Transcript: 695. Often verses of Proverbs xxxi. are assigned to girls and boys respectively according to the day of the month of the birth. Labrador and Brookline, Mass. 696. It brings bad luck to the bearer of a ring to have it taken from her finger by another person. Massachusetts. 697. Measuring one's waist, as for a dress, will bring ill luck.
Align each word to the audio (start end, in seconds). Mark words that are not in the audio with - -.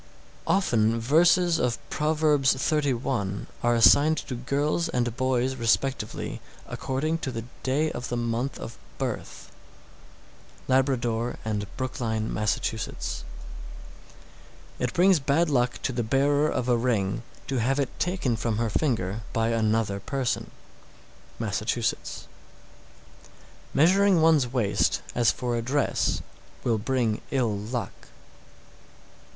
695. 0.47 0.93
Often 0.95 0.99
verses 0.99 1.59
of 1.59 1.89
Proverbs 1.91 2.55
xxxi. 2.55 3.45
are 3.61 3.75
assigned 3.75 4.17
to 4.17 4.33
girls 4.33 4.89
and 4.89 5.15
boys 5.15 5.55
respectively 5.55 6.41
according 6.65 7.19
to 7.19 7.29
the 7.31 7.43
day 7.61 7.91
of 7.91 8.09
the 8.09 8.17
month 8.17 8.57
of 8.57 8.71
the 8.73 8.79
birth. 8.97 9.51
Labrador 10.67 11.37
and 11.45 11.67
Brookline, 11.77 12.33
Mass. 12.33 12.53
696. 12.53 13.23
It 14.79 14.91
brings 14.91 15.19
bad 15.19 15.51
luck 15.51 15.79
to 15.83 15.93
the 15.93 16.01
bearer 16.01 16.49
of 16.49 16.67
a 16.67 16.75
ring 16.77 17.21
to 17.45 17.57
have 17.59 17.79
it 17.79 17.99
taken 17.99 18.35
from 18.35 18.57
her 18.57 18.71
finger 18.71 19.21
by 19.33 19.49
another 19.49 19.99
person. 19.99 20.49
Massachusetts. 21.37 22.27
697. 23.73 23.77
Measuring 23.77 24.21
one's 24.23 24.47
waist, 24.51 25.03
as 25.13 25.31
for 25.31 25.55
a 25.55 25.61
dress, 25.61 26.23
will 26.63 26.79
bring 26.79 27.21
ill 27.29 27.55
luck. 27.55 27.93